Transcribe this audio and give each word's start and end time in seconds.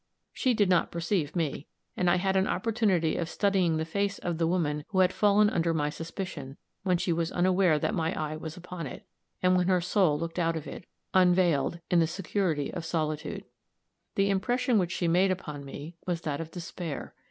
She 0.33 0.55
did 0.55 0.67
not 0.67 0.89
perceive 0.91 1.35
me, 1.35 1.67
and 1.95 2.09
I 2.09 2.15
had 2.15 2.35
an 2.35 2.47
opportunity 2.47 3.17
of 3.17 3.29
studying 3.29 3.77
the 3.77 3.85
face 3.85 4.17
of 4.17 4.39
the 4.39 4.47
woman 4.47 4.83
who 4.87 5.01
had 5.01 5.13
fallen 5.13 5.47
under 5.47 5.75
my 5.75 5.91
suspicion, 5.91 6.57
when 6.81 6.97
she 6.97 7.13
was 7.13 7.31
unaware 7.31 7.77
that 7.77 7.93
my 7.93 8.11
eye 8.19 8.35
was 8.35 8.57
upon 8.57 8.87
it, 8.87 9.05
and 9.43 9.55
when 9.55 9.67
her 9.67 9.79
soul 9.79 10.17
looked 10.17 10.39
out 10.39 10.55
of 10.55 10.65
it, 10.65 10.85
unvailed, 11.13 11.81
in 11.91 11.99
the 11.99 12.07
security 12.07 12.73
of 12.73 12.83
solitude. 12.83 13.43
The 14.15 14.31
impression 14.31 14.79
which 14.79 14.91
she 14.91 15.07
made 15.07 15.29
upon 15.29 15.63
me 15.63 15.93
was 16.07 16.21
that 16.21 16.41
of 16.41 16.49
despair. 16.49 17.13